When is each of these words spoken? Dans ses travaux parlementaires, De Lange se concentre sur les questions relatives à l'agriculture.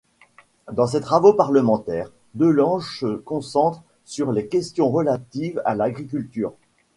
Dans 0.71 0.87
ses 0.87 0.99
travaux 0.99 1.33
parlementaires, 1.33 2.09
De 2.33 2.47
Lange 2.47 3.01
se 3.01 3.17
concentre 3.17 3.83
sur 4.03 4.31
les 4.31 4.47
questions 4.47 4.89
relatives 4.89 5.61
à 5.63 5.75
l'agriculture. 5.75 6.53